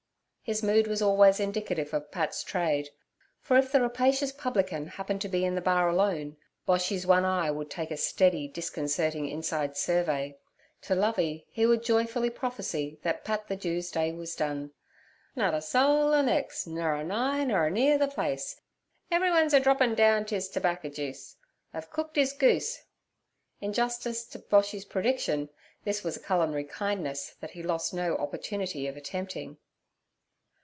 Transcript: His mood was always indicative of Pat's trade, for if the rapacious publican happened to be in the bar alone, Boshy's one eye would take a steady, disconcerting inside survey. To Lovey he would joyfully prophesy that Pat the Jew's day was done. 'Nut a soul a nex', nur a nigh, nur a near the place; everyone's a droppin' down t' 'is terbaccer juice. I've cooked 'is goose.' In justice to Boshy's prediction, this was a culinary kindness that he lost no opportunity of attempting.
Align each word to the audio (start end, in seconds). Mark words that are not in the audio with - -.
His 0.43 0.63
mood 0.63 0.85
was 0.87 1.01
always 1.01 1.39
indicative 1.39 1.93
of 1.93 2.11
Pat's 2.11 2.43
trade, 2.43 2.89
for 3.39 3.55
if 3.55 3.71
the 3.71 3.79
rapacious 3.79 4.33
publican 4.33 4.85
happened 4.87 5.21
to 5.21 5.29
be 5.29 5.45
in 5.45 5.55
the 5.55 5.61
bar 5.61 5.87
alone, 5.87 6.35
Boshy's 6.67 7.07
one 7.07 7.23
eye 7.23 7.49
would 7.49 7.69
take 7.69 7.89
a 7.89 7.95
steady, 7.95 8.49
disconcerting 8.49 9.29
inside 9.29 9.77
survey. 9.77 10.35
To 10.81 10.93
Lovey 10.95 11.45
he 11.51 11.65
would 11.65 11.83
joyfully 11.85 12.29
prophesy 12.29 12.99
that 13.01 13.23
Pat 13.23 13.47
the 13.47 13.55
Jew's 13.55 13.91
day 13.91 14.11
was 14.11 14.35
done. 14.35 14.71
'Nut 15.37 15.53
a 15.53 15.61
soul 15.61 16.11
a 16.11 16.21
nex', 16.21 16.67
nur 16.67 16.95
a 16.95 17.03
nigh, 17.05 17.45
nur 17.45 17.67
a 17.67 17.71
near 17.71 17.97
the 17.97 18.09
place; 18.09 18.59
everyone's 19.09 19.53
a 19.53 19.59
droppin' 19.61 19.95
down 19.95 20.25
t' 20.25 20.35
'is 20.35 20.49
terbaccer 20.49 20.89
juice. 20.89 21.37
I've 21.73 21.91
cooked 21.91 22.17
'is 22.17 22.33
goose.' 22.33 22.83
In 23.61 23.71
justice 23.71 24.25
to 24.25 24.39
Boshy's 24.39 24.83
prediction, 24.83 25.47
this 25.85 26.03
was 26.03 26.17
a 26.17 26.21
culinary 26.21 26.65
kindness 26.65 27.35
that 27.39 27.51
he 27.51 27.63
lost 27.63 27.93
no 27.93 28.17
opportunity 28.17 28.85
of 28.87 28.97
attempting. 28.97 29.55